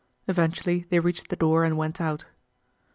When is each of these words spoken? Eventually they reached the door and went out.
Eventually 0.27 0.87
they 0.89 0.97
reached 0.99 1.29
the 1.29 1.35
door 1.35 1.63
and 1.63 1.77
went 1.77 2.01
out. 2.01 2.25